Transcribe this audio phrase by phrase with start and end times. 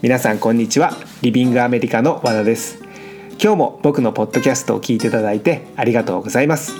[0.00, 0.92] 皆さんこんにちは。
[1.22, 2.78] リビングアメリカの和田です。
[3.42, 6.76] 今日も僕のポッドキャストを聞いていただいてありがとうございます、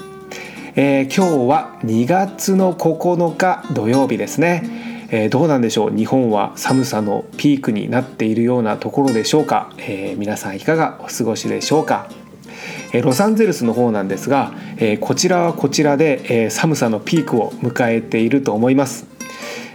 [0.77, 5.91] えー、今日は2月の9日土曜日ですね、えー、どうなんでしょう？
[5.91, 12.09] 日本は寒さのピークになっているようなところでしょうか、えー、皆さんいかがお過ごしでしょうか？
[13.03, 14.53] ロサンゼルスの方なんですが
[15.01, 19.07] こちらはこちらで寒さのピークを迎えていると思います。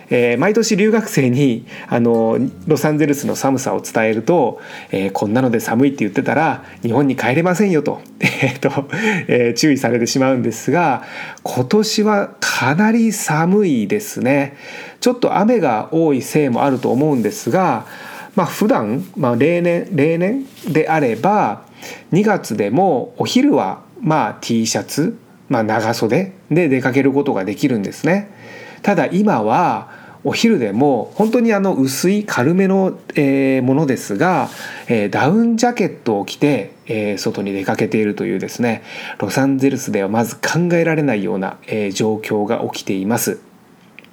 [0.09, 8.87] えー、毎年留学生にあのロサンゼルスの寒さを伝えると、えー、こんなので寒いって言ってたら日本に帰れませんよと, えーと
[9.27, 11.03] えー、注意されてしまうんですが
[11.43, 14.55] 今年はかなり寒いですね
[14.99, 17.85] ちょっと雨が多いせいもあると思うんですが
[18.35, 21.63] まあ普段、まあ、例年例年であれば
[22.11, 25.17] 2月でもお昼はまあ T シャツ、
[25.49, 28.42] まあ、長袖で出かけることができるんですね。
[28.83, 34.49] ただ今はお昼でも本当にあの薄い軽めの、えものですが、
[34.87, 38.83] えダウンジャケットを着て、え外に出かけているというですね
[39.19, 43.39] ロサンゼルスではまず考えられないような、え状況が起きています。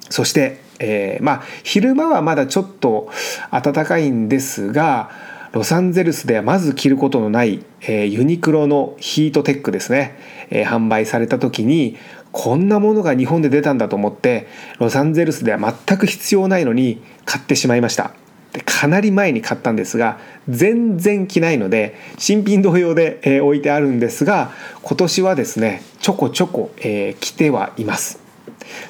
[0.09, 3.09] そして、え、まあ昼間はまだちょっと
[3.51, 5.11] 暖かいんですが
[5.53, 10.17] ロサンゼルスではまず着ることのない、え、ユニクロのヒートテックですね、
[10.49, 11.97] え、販売された時に
[12.31, 14.47] こんなものが日本で出たんだと思って
[14.79, 18.13] ロサンゼルスでは全く必要ないのに買ってしまいました。
[18.53, 28.19] でかなり前に買ったんですが全然着ないので新品同様で、えー、置いてあるんですが今年はですねちょこちょこ、えー、着てはいます。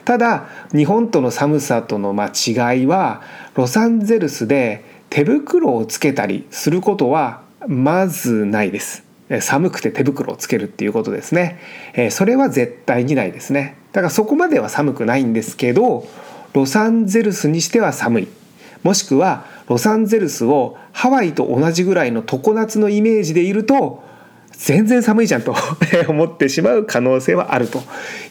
[0.05, 3.21] ただ日本との寒さとのま違いは
[3.55, 9.10] ロサンゼルスで手袋をつけたりすることはまずないです。
[9.39, 11.59] 寒くて手袋をつけるっていうことですね、
[11.93, 13.77] えそれは絶対にないですね。
[13.93, 16.07] だからそこまでは寒くないんですけど
[16.53, 18.27] ロサンゼルスにしては寒い。
[18.83, 24.03] もしくはロサンゼルスをハワイと同じぐらいの常夏のイメージでいると
[24.51, 25.55] 全然寒いじゃんと
[26.09, 27.81] 思ってしまう可能性はあると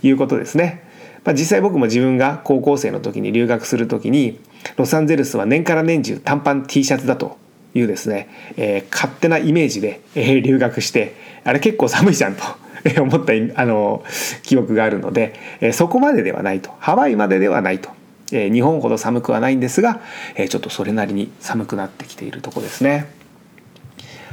[0.03, 0.83] いうことですね。
[1.25, 4.41] まあ、実際僕も自分が高校生の時に留学する時に
[4.77, 7.37] ロサンゼルスは年から年中短パン T シャツだと
[7.75, 11.15] いうですね、えー、勝手なイメージで、えー、留学して
[11.45, 12.43] あれ結構寒いじゃんと
[13.01, 14.05] 思ったあの
[14.43, 17.91] 記憶があるので、えー、そこまでではないとハワイまでではないと、
[18.33, 20.01] えー、日本ほど寒くはないんですが、
[20.35, 23.07] えー、ちょっとそれなりに寒くなってきているとこですね。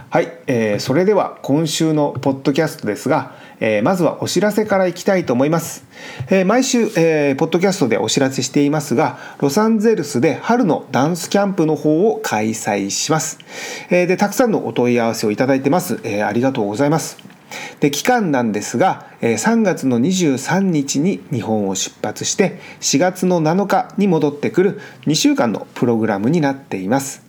[0.09, 5.85] はい、えー、それでは今週のポッドキャストですが、えー、まずはお知らせからいきたいと思います、
[6.29, 13.39] えー、毎週、えー、ポッドキャストでお知らせしていますがロサンゼルスで春のダンスキャンプの方を開催します、
[13.89, 17.17] えー、でたくさんのお問い合わせをいただいてます、えー、ありがとうございます。
[17.79, 27.26] で期間なんですが3月の23日に日本を出発して4月の7日に戻ってくる2週間のプログラムになっています。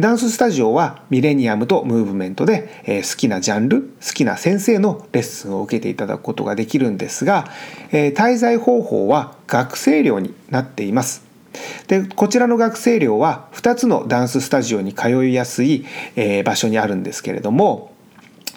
[0.00, 7.46] ダンススタジオはミレニアムとムーブメントで、え好きなジャンル好きな先生のレッスンを受けていただくことができるんですが、
[7.92, 11.24] え滞在方法は学生寮になっています。
[11.88, 15.86] でこちらの学生寮は2つのダンススタジオに通いやすい、
[16.16, 17.92] え場所にあるんですけれども、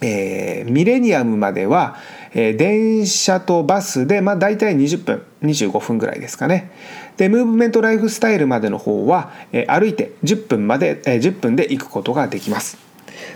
[0.01, 1.97] えー、ミレニアムまでは、
[2.33, 6.71] え、電車とバスで、まあ、大体20分25分ぐらいですかね。
[7.19, 12.88] でムーブメントライフスタイルまでの方は、え、歩いて10分まで、え、10分で行くことができます。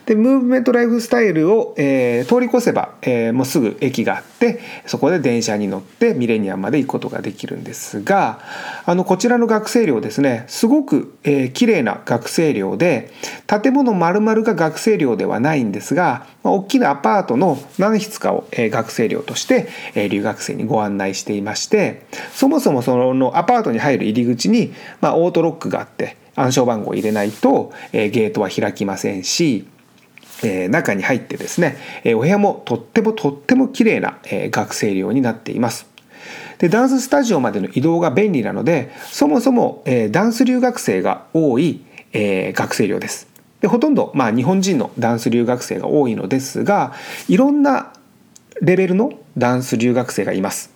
[0.06, 8.42] でムーブメントライフスタイルを、えー、通り越せば、えー、もうすぐ駅があってそこで電車に乗ってミレニアムまで行くことができるんですが
[8.86, 13.12] あのこちらの学生寮ですねすごく、えー、綺麗な学生寮で
[13.48, 29.68] 建物丸々が学生寮ではないんですが、まあ、大きなアパートの何室かを、えー、学生寮として、えー、留学生にご案内していましてそもそもそのアパートに入る入り口に、まあ、オートロックがあって暗証番号を入れないと、えー、ゲートは開きませんし
[30.44, 35.88] え中に入ってですね、えお部屋もとってもとっても綺麗な、え学生寮になっています。
[36.60, 41.82] でダンススタジオまでの移動が便利なのでそもそも、えダンス留学生が多い、
[42.14, 43.28] え学生寮です。
[43.64, 46.92] でほとんど、まあ、日本人のダンス留学生が多いのですが
[47.30, 47.94] いろんな
[48.62, 50.73] レベルのダンス留学生がいます。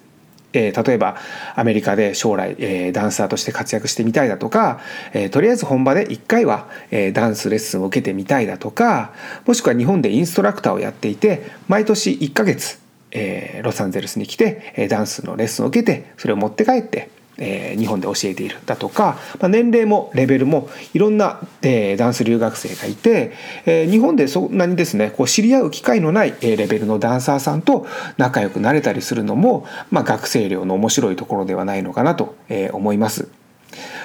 [0.54, 1.18] えー、例えば
[1.56, 4.80] アメリカで将来、えー、ダンサーとして活躍してみたいだとか、
[5.14, 9.14] えー、とりあえず本場で1回は、えダンスレッスンを受けてみたいだとか
[9.46, 12.80] もしくは日本でインストラクターをやっていて毎年1ヶ月、
[13.12, 23.34] えロサンゼルスに来て、えダンスのレッスンを受けてそれを持って帰ってえー、日本で教えているだとか、まあ、年齢もレベルもいろんな、えー、ダンス留学生がいて、
[23.66, 27.86] えー、日本でそんなにですねこう知り合う機会のない、えー、レベルのダンサーさんと
[28.18, 33.30] 仲良くなれたりするのも、まあ、学生寮の面白いところではないのかなと、えー、思います。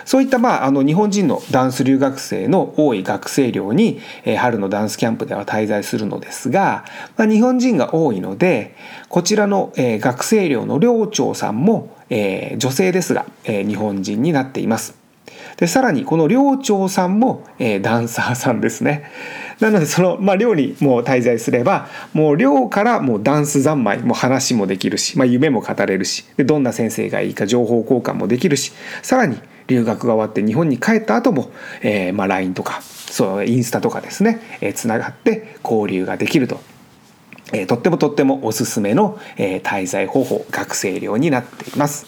[0.05, 6.85] そういったまああの日本人のダンス留学生の多い学生寮に、えー、春のダンスキャンプでは滞在するのですが、
[7.17, 8.77] まあ、日本人が多いので
[9.09, 14.95] こちらの、えー、学生寮の寮長さんも、えー、女性ですが、え、日本人になっています。
[15.57, 19.11] でさらにこの寮長さんも、え、ダンサーさんですね。
[19.63, 28.73] なのでその、まあ、寮にもう滞在すればもう寮からもうダンス三昧もう話もできるし、まあ、夢も語れるしでどんな先生がいいか情報交換もできるし
[29.03, 31.51] さらに留学が終わって日本に帰った後も、
[31.83, 34.41] えーまあ、LINE とかそうインスタとかですね
[34.75, 36.61] つな、がって交流ができると
[37.53, 42.07] えー、とってもとってもおすすめの、えー、滞在方法学生寮になっています。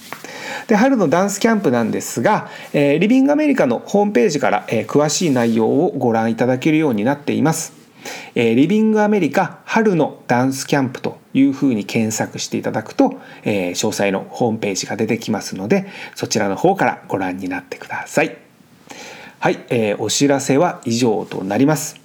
[0.68, 7.74] で春のダンスキャンプなんですが、えー、リビングアメリカのホームページから、えー、詳しい内容をご覧いただけるようになっています。
[8.34, 18.38] えー、リビングアメリカ春のダンスキャンプというふうに検索していただくと、えー、詳細のホームページが出てきますのでそちらの方からご覧になってください。
[19.40, 22.00] はい、えー、お知らせは以上となります。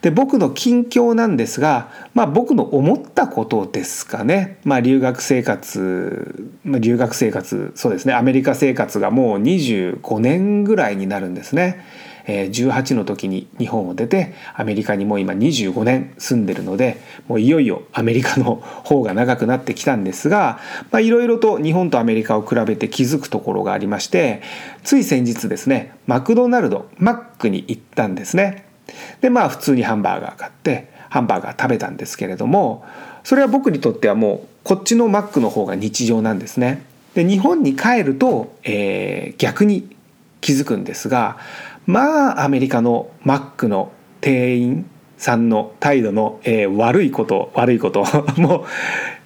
[0.00, 11.84] で僕の近況なんですが、まあ、僕の思ったことですかね、まあ、留学生活、まあ、留学生活そうですねアメリカ生活がもう25年ぐらいになるんですね。
[12.26, 20.60] 18の時に日本を出てアメリカにもう今25年住んでるのでもういよいよアメリカの方が長くなってきたんですが
[20.92, 24.42] いろいろと日本とアメリカを比べて気づくところがありまして
[24.84, 28.66] つい先日ですねマクドナルドマックに行ったんですね。
[29.20, 32.84] でまあ普通にハンバーガー買ってハンバーガー食べたんですけれども
[33.24, 36.84] それは僕にとってはもうこっちのマックの方が日常なんですね。
[37.14, 39.94] で日本に帰ると、えー、逆に
[40.40, 41.38] 気づくんですが
[41.86, 48.04] まあアメリカのマックの店員さんの態度の、えー、悪いこと悪いこと。
[48.36, 48.64] もう、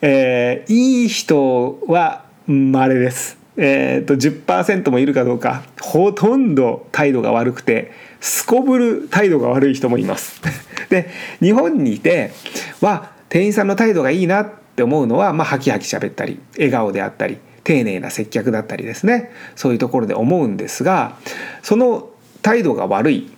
[0.03, 3.38] えー、いい人は稀です。
[3.58, 5.62] えーと、と10%もいるかどうか。
[5.81, 10.43] ほとんど態度が悪くてすこぶる態度が悪い人もいます。
[10.91, 11.09] で
[11.41, 12.32] 日本にいて
[12.81, 19.31] は店員さんの態度がいいなって思うのは、まあ、ハキハキ喋ったり笑顔であったり丁寧な接客だったりですね。
[19.55, 21.17] そういうところで思うんですが
[21.62, 22.11] その
[22.46, 23.28] 態度が悪い、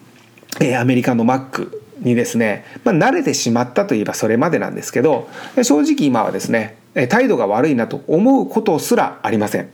[0.61, 5.31] えー、アメリカのマックにですね、まあ、慣れてしまったといえばそれまでなんですけど
[5.63, 6.77] 正直今はですね
[7.09, 9.71] 態度が悪いなと思うことすらありません。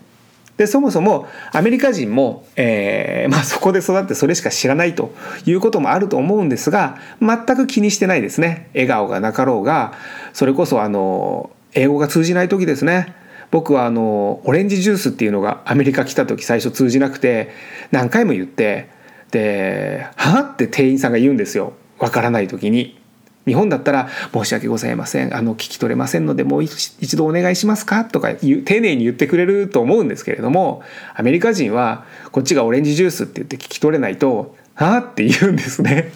[0.56, 5.12] でそもそもアメリカ人も、えーまあ、そこで育ってそれしか知らないと
[5.46, 9.94] いうこともあると思うんですが全く気にしてないですね笑顔がなかろうが
[10.32, 13.16] それこそあの英語が通じない時ですね
[13.50, 17.50] 僕はあのオレンジジュースっていうのがアメリカ来た時最初通じなくて
[17.90, 18.93] 何回も言って
[19.34, 20.40] で「は？
[20.40, 22.98] って店員さんが言うんですよわからない時に。
[23.46, 30.82] 日本だったら「申し訳ございませんあの聞き取れませんのでもう一度お願いしますか?」とか丁寧に言ってくれると思うんですけれども
[31.14, 34.94] アメリカ人はこっちがオレンジジュースって言って聞き取れないと「は？
[34.94, 36.12] あ?」って言うんですね。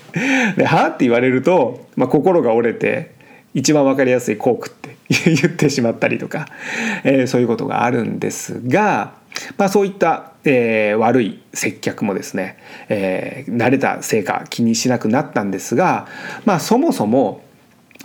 [0.57, 0.87] で「は？
[0.87, 3.11] あ?」って言われると、まあ、心が折れて
[3.53, 6.49] 一番分かりやすいコークって言ってしまったりとか、
[7.05, 9.13] えー、そういうことがあるんですが、
[9.57, 12.59] まあ、そういった、えー、悪い接客もですね、
[12.89, 16.09] えー、慣れたせいか気にしなくなったんですが、
[16.45, 17.43] まあ、そもそも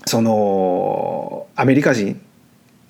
[0.06, 2.21] そのアメリカ人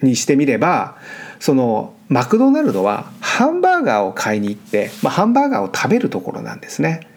[0.01, 0.97] にしてみれば
[1.39, 7.07] そのマクドナルドはハンバーガーを買いに行って、まあ、ハンバーガーを食べるところなんですね。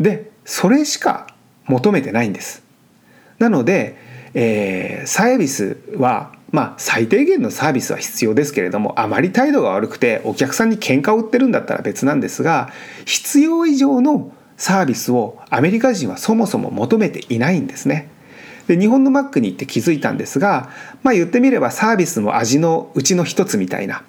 [0.00, 1.26] でそれしか
[1.66, 2.62] 求めてないんです。
[3.38, 12.70] なのでえー、サービスはまあ最低限のサービスは必要ですけれどもあまり態度が悪くてお客さんに喧嘩を売ってるんだったら別なんですが
[13.04, 18.10] 必要以上のサービスをアメリカ人はそもそも求めていないんですね。
[18.66, 20.68] で日本のマックに行って気づいたんですが
[21.02, 24.02] まあ言ってみればサービスも味のうちの一つみたいな。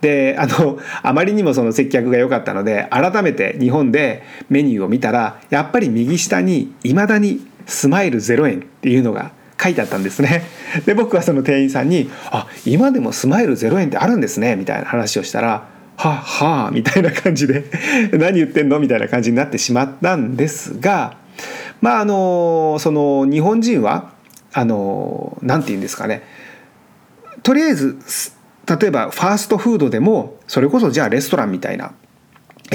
[0.00, 9.30] であのあまりにもその接客が良かったので改めて日本でメニューを見たらやっぱり右下にいまだにスマイル0円っていうのが
[9.62, 10.42] 書いてあったんですね。
[10.86, 15.64] で僕はその店員さんに「あ今でもスマイル0円ってあるんですね」みたいな話をしたら
[15.96, 17.64] 「ははあ」みたいな感じで
[18.12, 21.14] 「何言ってんの?」みたいな感じになってしまったんですが
[21.80, 24.10] まああのその日本人は
[24.52, 26.22] あの何て言うんですかね
[27.42, 27.98] とりあえず
[28.80, 31.92] 例えばファーストフードでもそれこそじゃあレストランみたいな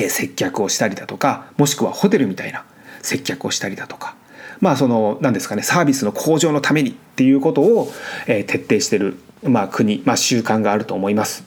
[0.09, 2.65] 接客をしたりだとかもしくはホテルみたいな
[3.01, 4.15] 接客をしたりだとか
[4.59, 7.91] まあその何ですかねサービスの向上のためにっていうことを、
[8.27, 11.43] え徹底してる、まあ、国、まあ、習慣があると思います。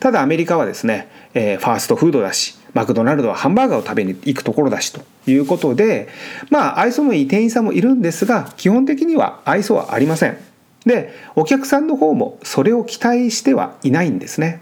[0.00, 6.08] ただアメリカはですね、え、ファーストフードだしマクドナルドはハンバーガーを食べに行くところだしということで
[6.50, 10.38] まあ愛想のいい店員さんもいるんですが基本的には愛想はありません。
[10.84, 14.60] でお客さんの方もそれを期待してはいないんですね。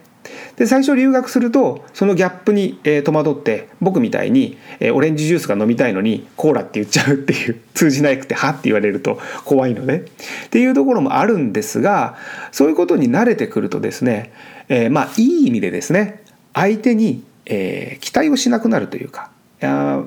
[0.57, 12.17] で最初留学するとそのギャップに、えー、戸惑って僕みたいに、えー、オレンジジュースが飲みたいのにコーラって言っちゃうっていう通じなくて「は」って言われると怖いのでっていうところもあるんですが
[12.53, 14.33] そういうことに慣れてくるとですね、
[14.69, 16.23] えー、まあいい意味でですね
[16.55, 19.31] 相手に、えー、期待をしなくなるというか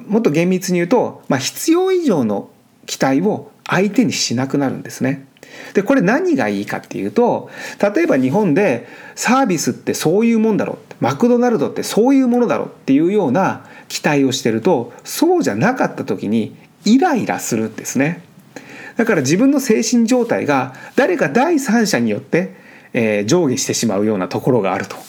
[0.08, 2.50] もっと厳密に言うと、まあ、必要以上の
[2.86, 5.26] 期待を相手にしなくなるんですね。
[5.74, 7.50] でこれ何がいいかっていうと
[7.96, 18.22] 例えば日本でサービスってそういうもんだろうマクドナルドってそういうものだろうっていうような期待をしてるとそうじゃなかった時にイライラするんですね。
[18.96, 22.56] だから自分の精神状態が誰か第三者によって、
[22.94, 24.96] えー、上下してしまうようなところがあると。
[24.96, 25.00] っ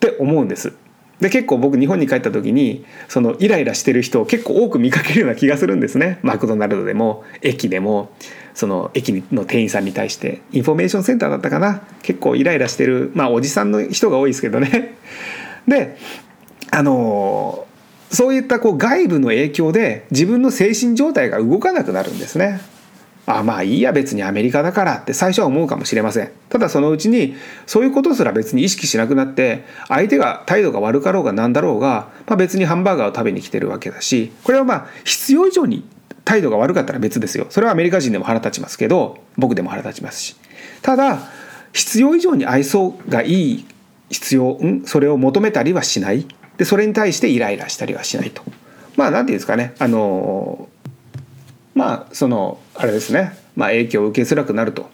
[0.00, 0.72] て思うんです。
[1.20, 6.18] で結構僕日本に帰った時にそのイライラしてる人を結構多く見かけるような気がするんですね。
[6.22, 8.10] マクドナルドでも駅でも
[8.54, 10.42] その駅の店員さんに対して。
[10.52, 11.82] インフォメーションセンターだったかな。
[12.02, 14.96] 結構イライラしてるまあおじさんの人が多いですけどね。
[15.66, 15.96] で
[16.70, 17.66] あの
[18.10, 22.60] そういったこう外部の影響で自分の精神状態が動かなくなるんですね。
[23.26, 26.30] あまあいいや別にアメリカだからって最初は思うかもしれません。
[26.48, 27.34] ただそのうちに
[27.66, 35.84] そういうことすら別に意識しなくなって相手が態度が悪かろうが何だろうが、まあ、別にハンバーガーを食べに来てるわけだしこれはまあ必要以上に
[36.24, 37.46] 態度が悪かったら別ですよ。
[37.50, 40.36] それはアメリカ人でも腹立ちますけど僕でも腹立ちますし。
[40.82, 41.18] ただ
[41.72, 43.66] 必要以上に愛想がいい
[44.08, 46.26] 必要、ん、それを求めたりはしない。
[46.58, 48.42] でそれに対してイライラしたりはしないと。
[48.96, 49.74] まあ何て言うんですかね。
[49.78, 50.68] あの
[51.76, 54.90] まあそのあれですね、まあ、影響を受けづらくなると。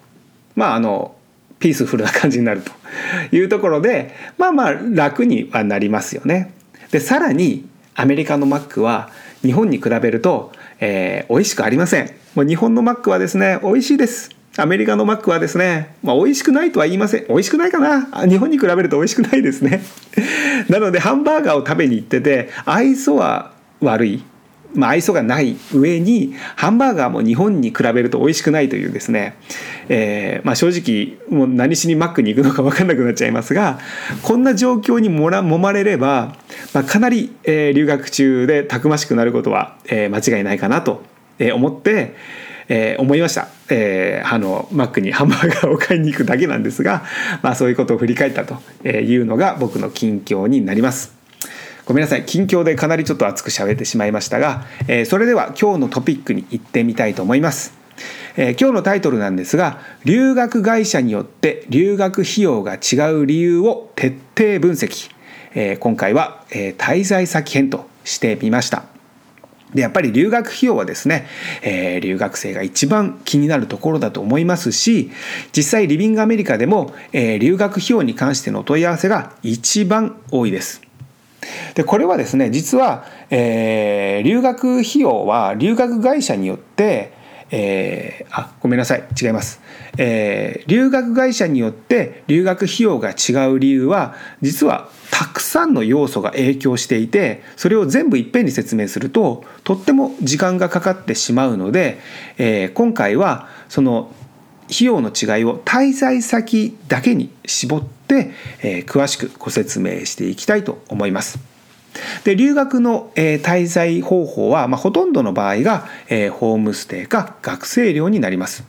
[0.54, 1.14] まああの
[1.58, 2.72] ピースフルな感じになると。
[3.34, 6.52] いうところでまあまあ楽にはなりますよね。
[6.90, 9.08] でさらにアメリカのマックは
[9.42, 10.52] 日本に比べると
[10.84, 12.10] えー、美味しくありません。
[12.34, 14.30] もう日本のマックはですね美味しいです。
[14.58, 17.26] アメリカのマックはですね、まあ、美味しくないとは言いません。
[17.28, 18.26] 美味しくないかな。
[18.28, 19.80] 日本に比べると美味しくないですね。
[20.68, 24.24] なのでハンバーガーを食べに行ってて愛想は悪い。
[24.74, 29.36] まあ、愛想がない上にハンバーガーも日本に比べると美味しくないというですね、
[29.88, 33.78] えーまあ、正直もう何しにマックに行くのか分かんなくなっちゃいますが
[34.22, 36.36] こんな状況にもら揉まれれば、
[36.72, 41.02] まあ、かなり、えー、留学中でたくましくなることは、えー、間違いないかなと
[41.54, 42.14] 思って、
[42.68, 47.02] えー、思いました、えー、あのマックにハンバーガーを買いに行くだけなんですが、
[47.42, 51.21] まあ、そういうことを振り返ったというのが僕の近況になります。
[51.84, 52.24] ごめんなさい。
[52.24, 57.74] 近況でかなりちょっと熱く喋ってしまいましたが、えー、それでは今日のトピックに行ってみたいと思います。
[58.36, 65.10] えー、今日のタイトルなんですが留学会社によって留学費用が違う理由を徹底分析、
[65.54, 68.84] えー、今回は、えー、滞在先編としてみました。
[69.74, 71.26] でやっぱり留学費用はですね、
[71.62, 75.10] えー、留学生が一番気になるところだと思いますし
[75.56, 80.91] 実際リビングアメリカでも、えー、留学費用に関してのお問い合わせが一番多いです。
[81.74, 87.20] でこれはですね実は、えー、留学費用は留学会社によって
[87.54, 89.60] えー、あごめんなさい違います、
[89.98, 101.98] えー、留学会社によって留学費用が違う理由は実はたくさんの要素が影響していてそれを全部いっぺんに説明するととっても時間がかかってしまうので、
[102.38, 104.10] えー、今回はその
[104.70, 108.01] 費用の違いを滞在先だけに絞って、
[108.62, 111.38] えー、詳しくご説明していきたいと思います。
[112.24, 118.64] で留学の、えー、滞在方法は、まあ、ほとんどの場合が、えー、ホームステイか学生寮になります。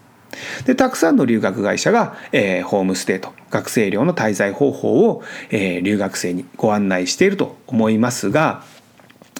[0.65, 8.63] でたくさんの留学会社が、えー、ホームステイと学生寮の滞在方法を、えー、留学生にご案内していると思いますが、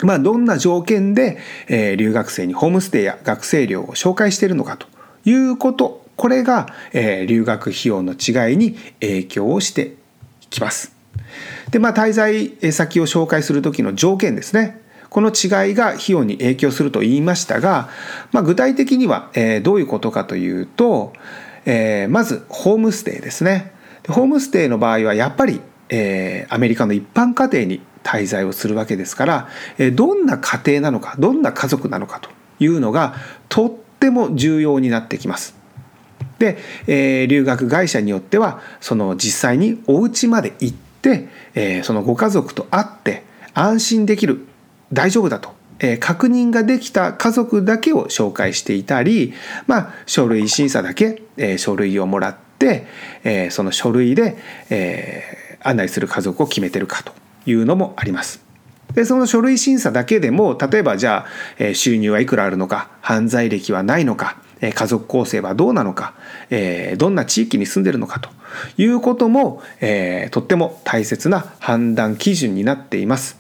[0.04, 4.88] まあ、どんな条件で、えー、留学生にホームステイや学生寮を紹介しているのかと
[5.26, 9.96] いうことこれが、えー、留学費用の違いに影響をして
[10.50, 10.94] きます。
[11.72, 17.90] でまあ滞在先を紹介する時の条件ですねこの違いが費用に影響すると言いましたが、
[18.32, 21.14] まあ、具体的には、えー、どういうことかというと、
[21.66, 23.74] えー、まずホームステイですね
[24.10, 32.30] ホームステイの場合はやっぱり、えー、アメリカの一般家庭に滞在をするわけですから、えー、どんな家庭なのかどんな家族なのかと
[32.60, 33.16] いうのが
[33.50, 35.63] とっても重要になってきます。
[36.40, 44.46] で、えー、留学会社によってはその実際にお家まで行って、えー、そのご家族と会って安心できる
[44.92, 49.34] 大丈夫だと、えー、確認ができた家族だけを紹介していたり、
[49.68, 52.88] まあ、書類審査だけ、えー、書類をもらって、
[53.24, 54.38] えー、その書類で、
[54.70, 57.14] えー、案内する家族を決めてるかと
[57.46, 58.44] いうのもあります。
[58.94, 61.26] でその書類審査だけでも例えばじゃ
[61.60, 64.38] あ収入はいくらあるのか犯罪歴はないのか
[64.72, 66.14] 家族構成はどうなのか、
[66.50, 68.30] えどんな地域に住んでるのかと
[68.78, 73.38] いうことも、えとっても大切な判断基準になっています。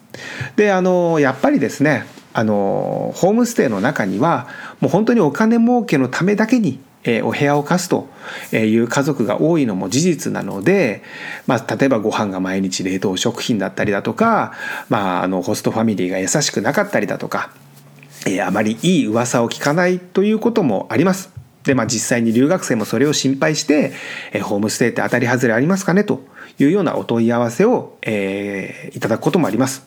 [0.55, 4.47] であのやっぱりですねあのホームステイの中には
[4.79, 8.07] もう本当にお金儲けのためだけにえお部屋を貸すと
[8.53, 11.03] いう家族が多いのも事実なので、
[11.47, 14.53] まあ、例えばご飯が毎日冷凍食品だったりだとか、
[14.89, 17.51] まあ、あのホストファミリーが優しくなかったりだとか、
[18.25, 21.31] えあまりいい噂を聞かないということもあります。
[21.63, 23.93] で、まあ、実際に留学生もそれを心配して、
[24.31, 26.03] えホームステイって当たり外れありますかね？
[26.03, 26.25] と
[26.59, 29.85] いうようなお問い合わせを、えー、いただくこともあります。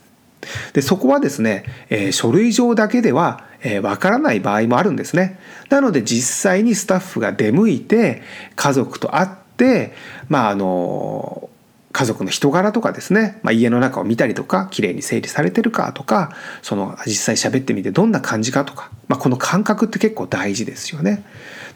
[0.74, 5.40] でそこはですね、えー、書類上だけではえー、分からない場合もあるんですね。
[5.70, 8.22] なので実際にスタッフが出向いて
[8.54, 9.92] 家族と会って
[10.28, 11.48] まああの
[11.96, 21.24] 家族の人柄とかですね、まあ、家の中を見たりとか綺麗に整理されてるかとかその実際喋ってみてどんな感じかとか、まあ、この感覚って結構大事ですよね。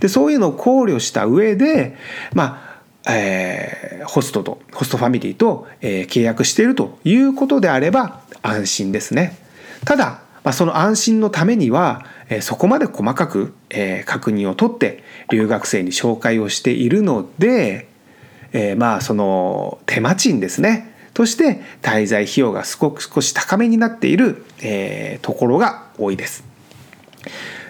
[0.00, 1.96] でそういうのを考慮した上で
[2.34, 2.70] まあ
[3.08, 9.38] えー、ホストとホストファミリーと、えー、契約しているということであれば安心ですね。
[9.86, 17.89] ただまあ、その安心のためには、えー、そこまで細かく、えー、確認を取って留学生に紹介をしているので、
[18.52, 20.94] えー、まあその手間賃ですね。
[21.12, 26.44] として滞在費用がすごく少し高めになっている、えー、ところが多いです。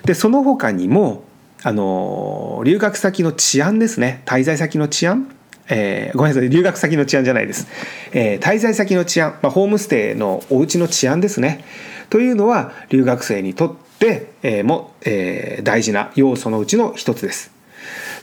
[0.05, 1.25] でその他にも
[1.63, 4.23] あの留学先の治安ですね。
[4.27, 5.35] 滞在先の治安。
[5.73, 6.51] えー、ごめんなさい。
[6.51, 7.69] 留学先の治安じゃないです、
[8.13, 11.65] えー、滞在先の治安、まあ、ホームステイのお家の治安ですね。
[12.11, 17.53] というのは留学生にとって、えー、も、え、大事な要素のうちの一つです。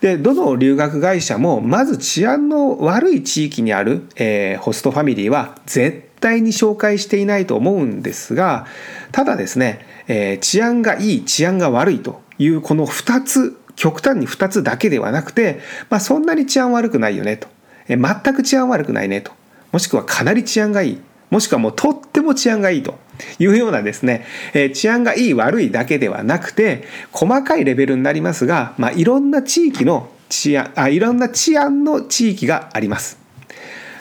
[0.02, 8.68] でどの留学会社もまず治安の悪い地域にある、えー、ホストファミリーは絶対に紹介していないと思うんですが
[9.12, 17.48] ただですね、えー、治安がいい治安が悪いというこの2つ極端に2つだけではなくて、まあ、そんなに治安悪くないよねと、
[17.88, 19.32] え、全く治安悪くないねと。
[19.72, 21.02] もしくはかなり治安がいい。
[21.30, 22.96] もしくはもうとっても治安がいいと
[23.40, 33.18] いうようなですね、えー、治安がいい悪いだけではなくて細かいレベルになりますが、まあ、いろんな地域の治安あいろんな治安の地域があります。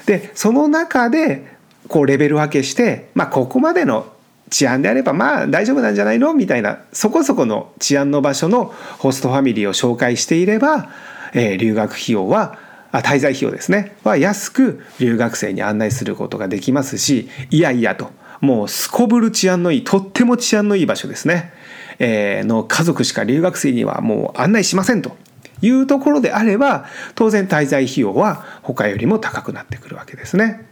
[0.07, 1.57] でその中で
[1.89, 4.13] こうレベル分けして、まあ、ここまでの
[4.51, 10.91] 治安であればまあ大丈夫なんじゃないのみたいなそこそこの治安の場所のホストファミリーを紹介していれば、
[11.33, 12.59] えー、留学費用は
[13.03, 13.97] 滞在費用ですね。
[14.05, 21.53] は安く留学生に案内することができますしいやいやともうすこぶる治安のいいとっても治安のいい場所ですね、
[21.99, 25.17] えー、の家族しか留学生にはもう案内しませんと。
[25.63, 30.67] いうところであれば当然滞在費用は他よりも高くなってくるわけですね。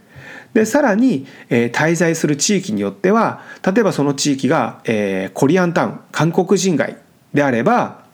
[0.53, 6.97] でさらに、えー、滞在する地域によっては例えばその地域が、えー、コリアンタウン韓国人街
[7.33, 8.04] であれば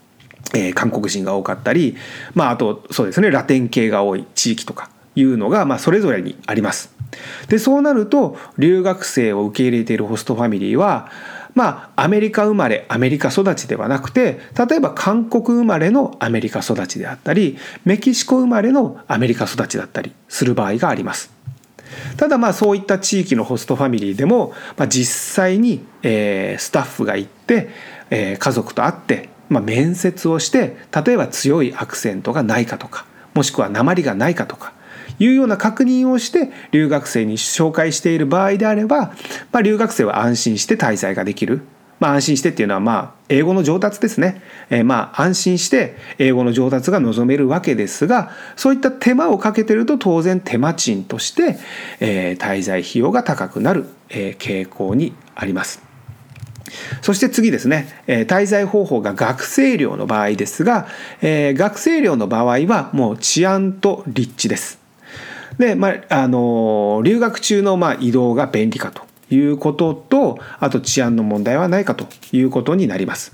[0.54, 1.96] えー、韓国人が多かったり、
[2.34, 6.94] まあ、あとそうですねラテン系が多い地域とかいうのが、まあ、それぞれにあります。
[7.50, 11.10] でそうなると留学生を受け入れているホストファミリーは
[11.56, 21.32] まあアメリカ生まれアメリカ育ちではなくて例えば韓国生まれのアメリカ育ちであったりメキシコ生まれのアメリカ育ちだったりする場合があります。
[22.16, 27.70] ただまあそういった地域のホストファミリーでも、まあ、実際に、えー、スタッフが行って、
[28.10, 34.74] えー、家族と会ってまあ、面接をして例えば強いアクセントがないかとかもしくは鉛がないかとか
[35.20, 39.14] いうような確認をして留学生に紹介している場合であれば、
[39.52, 41.62] まあ、留学生は安心して滞在ができる。
[42.00, 51.60] まあ、安心してっていうのはまあ英語の上達ですね、えー、まあ安心して英語の上達が望めるわけですがそういった手間をかけてると当然手間賃として、
[52.00, 55.91] えー、滞在費用が高くなる、えー、傾向にあります。
[57.02, 60.88] そして次ですね、滞在方法が学生寮の場合ですが、
[61.22, 64.80] 学生寮の場合はもう治安と立地です。
[65.58, 69.04] で、まあ、あの留学中のま移動が便利かと
[69.34, 73.34] いうこととあと治安の問題はないかということになります。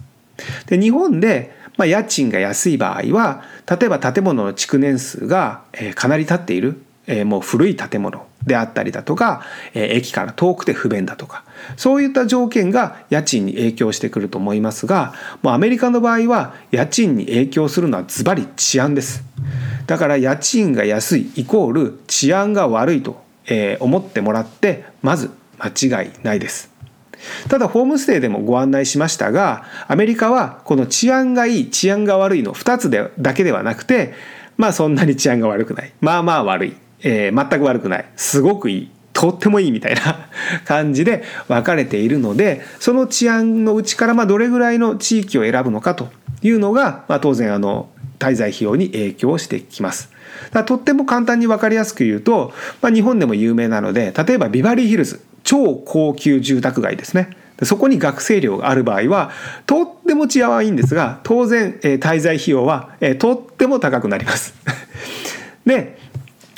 [0.68, 5.62] で日本でま、家賃が安い場合は例えば建物の築年数が
[5.96, 9.42] かなり経っているえもう古い建物であったりだとか
[9.74, 11.44] え駅から遠くて不便だとか
[11.76, 19.24] そういった条件が家賃に影響してくると思いますがもうアメリカの場合は家賃に影響するのはズバリ治安です。
[19.88, 26.70] だから家賃が安いイコール治安が悪いとえ思ってもらってまず間違いないです。
[27.50, 34.14] ただホームステイでもご案内しましたがアメリカはこの治安がいい治安が悪いの2つでだけではなくて
[34.58, 35.94] まあそんなに治安が悪くない。
[36.02, 38.06] まあまあ悪い、えー、全く悪くない。
[38.16, 38.92] すごくいい。
[39.14, 40.30] とってもいいみたいな
[40.66, 46.10] 感じで分かれているのでその治安のうちからまどれぐらいの地域を選ぶのかと
[46.44, 50.12] いうのが、まあ、当然あの滞在費用に影響してきます。
[50.52, 57.30] だとっても簡単に分かりやすく言うと、まあ、日本でも有名なので例えばビバリーヒルズ超高級住宅街ですね。
[57.64, 59.32] そこに学生寮がある場合は
[59.66, 64.54] とっても治安はいいんですが当然、えー、滞在費用は、えー、とっても高くなります。
[65.66, 65.97] で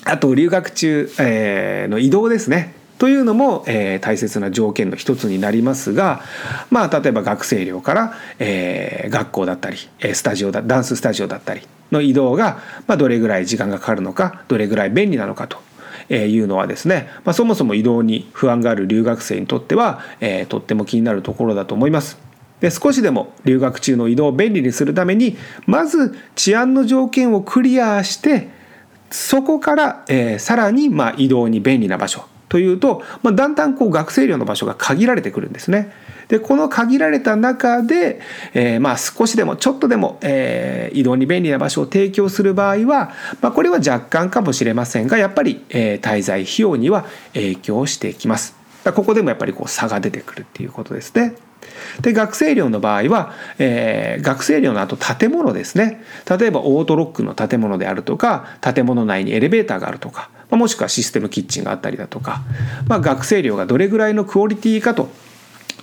[0.05, 6.21] あと留学中、えー、の移動ですねというのも、えー、大切な条件の一つになりますが、
[6.69, 9.77] まあ、例えば学生寮から、えー、学校だったり
[10.13, 15.57] スタジオだダンススタジオだったりの移動が、まあ、どれぐらい時間がかかるのかどれぐらい便利なのかと
[16.13, 22.17] いうのはですね、まあ、そもそも移動に不安がある留学生にとっては、えー、とっても気になるところだと思います。
[22.59, 28.49] で少しでも留学中の移動を便利にするためにまず治安の条件をクリアして
[29.11, 35.91] そこから、えー、さらにまあ移動に便利な場所というと、まあ、だんだんこう学生寮の場所が限られてくるんですね。
[36.27, 38.21] でこの限られた中で、
[38.53, 48.55] えー、まあ少しでもちょっとでも、えー、移動に便利な場所を提供する場合は、まあ、これは若干かもしれませんがやっぱり、えー、滞在費用には影響してきます。
[48.93, 51.35] ここでもやっぱりこう差が出てくるっていうことですね。
[52.01, 56.03] で学生寮の場合は、えー、学生寮のあと建物ですね
[56.39, 62.41] 例えばオートロックの建物であるとか建物内にエレベーターがあるとかもしくはシステムキッチンがあったりだとか、
[62.87, 65.09] まあ、学生寮がどれぐらいのクオリティかと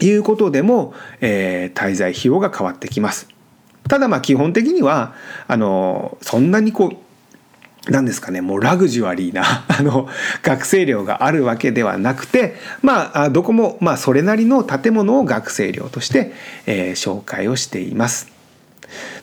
[0.01, 3.29] いうことでも、えー、滞在費用が変わってきます。
[3.89, 5.15] ただまあ基本的には
[5.47, 6.97] あのそんなにこう
[7.89, 10.09] 何ですかねもうラグジュアリーな あの
[10.43, 16.33] 学生寮があるわけではなくてまあどこもまあそれなりの建物を学生寮として、
[16.67, 18.29] えー、紹介をしています。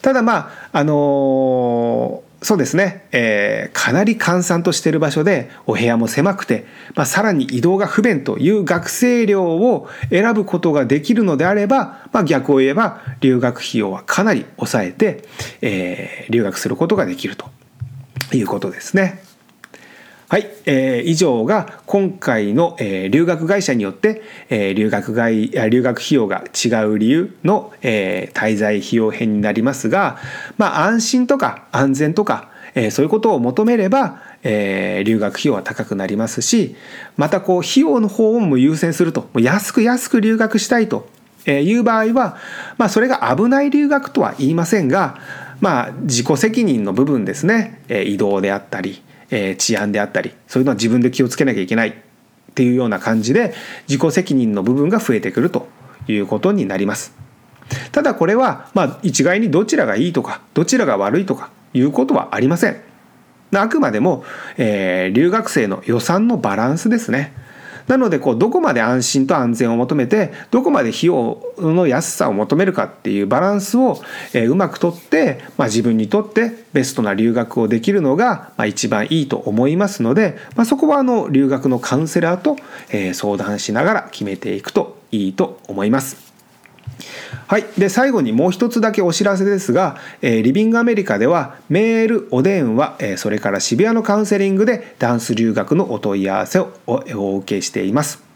[0.02, 15.24] ただまああのーそうですね、えー、かなり閑散としている場所でお部屋も狭くて、まあ、さらに移動が不便という学生寮を選ぶことができるのであれば、まあ、逆を言えば留学費用はかなり抑えて、
[15.62, 17.46] えー、留学することができると
[18.34, 19.24] いうことですね。
[20.34, 30.18] はい、えー、以上が今回の、えー、留学会社によって、えー、留学外留学費用が違う理由の、えー、滞在費用編になりますが、
[30.58, 36.76] まあ、安心とか安全とか、えー、そういうことを求めれば、えー、留学費用は高くなりますし
[37.16, 41.08] またこう費用の方も優先するともう安く安く留学したいと
[41.46, 42.38] いう場合は、
[42.80, 45.20] まあ、それが危ない留学とは言いませんが、
[45.64, 51.94] まあ、自己責任の部分ですねえ移動であったりえ治安であったりそういうのは自分で気をつけなきゃいけないっ
[52.54, 53.54] ていうような感じで
[53.88, 55.70] 自己責任の部分が増えてくると
[56.10, 57.16] いうことになります。
[57.94, 62.82] ただこれはまあ一概にどちらがいいとかどちらが悪いとかいうことはありません。
[63.56, 64.26] あくまでも、
[64.58, 67.32] えー、留学生の予算のバランスですね。
[67.88, 74.02] なのでこうどこまで安心と安全を求めてどこまで費用の安さを求めるかっていうバランスを、
[74.34, 82.56] えうまくとって、まあ、自分にとってベストな留学をできるのが、まあ、一番いいと思いますので、まあ、そこはあの留学のカウンセラーと、
[82.90, 86.33] え相談しながら決めていくといいと思います。
[87.48, 98.34] はい、で最後にもう一つだけお知らせですが、えー、リビングアメリカではメールお電話、えー、それから渋谷のカウンセリングでダンス留学のお問い合わせをお受けしています。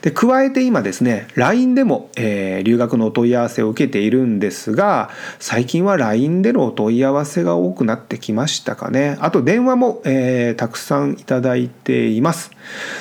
[0.00, 9.16] で加えて今ですね LINE でも、えー、留学のお問い合わせを受けているんですが最近は LINE でのお問い合わせが多くなってきましたかね。
[9.20, 12.50] あと電話も、えー、たくさんいただいています。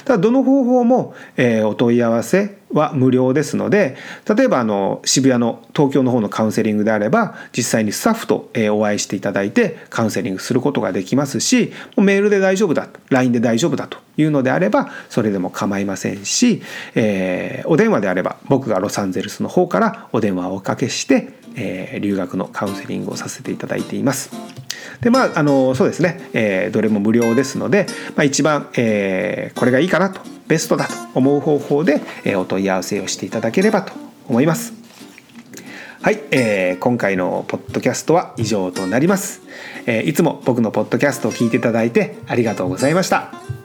[0.06, 3.96] ただどの方法も、えー、お問い合わせは無料ですので
[4.28, 16.62] 例えばあの渋谷の東京の方のカウンセリングであれば実際にスタッフとお会いしていただいてカウンセリングすることができますしメールで大丈夫だ LINE で大丈夫だというのであればそれでも構いませんし、
[16.96, 24.32] えー、お電話であれば僕がロサンゼルスの方からお電話をおかけして、えー、留学のカウンセリングをさせていただいています。
[25.02, 33.94] でまああのそうですね、えー、どれも無料ですので、まあ、一番、えー、これがいいかなとベストだと思う方法で、えー、お問い合わせをしていただければと
[34.28, 34.74] 思います。
[36.02, 39.41] はい、えー、今回のポッドキャストは以上となります、
[39.88, 43.64] えー、いつも僕のポッドキャストを聞いていただいてありがとうございました。